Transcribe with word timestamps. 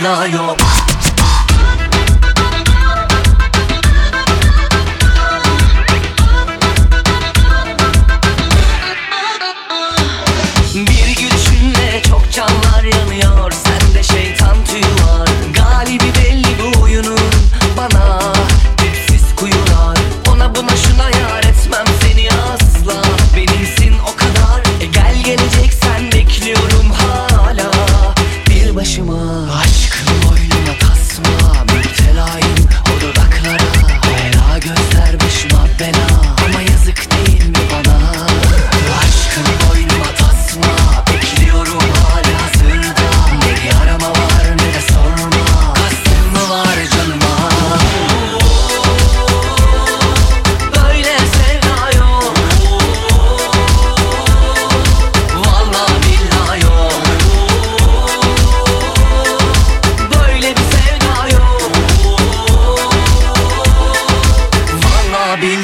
illa 0.00 0.26
yok. 0.26 0.56
Bir 10.74 11.16
gülüşünle 11.16 12.02
çok 12.08 12.32
canlar 12.32 12.82
yanıyor. 12.84 13.69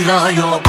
denial 0.06 0.65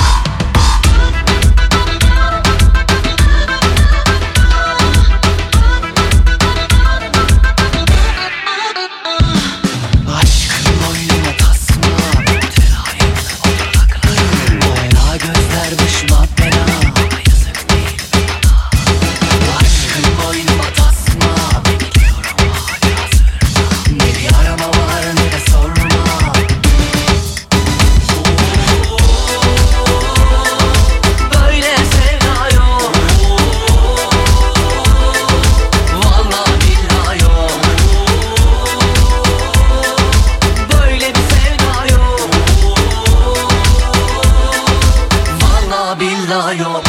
dünya 46.37 46.53
yok. 46.53 46.83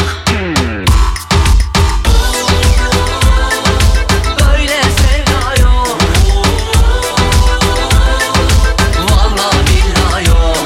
Böyle 4.39 4.81
sevda 4.83 5.61
yok. 5.61 5.97
Valla 9.09 9.51
billa 9.67 10.19
yok. 10.19 10.57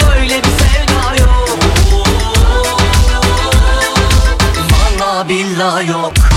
Böyle 0.00 0.42
bir 0.42 0.50
sevda 0.50 1.16
yok. 1.16 1.58
Valla 4.72 5.28
billa 5.28 5.82
yok. 5.82 6.31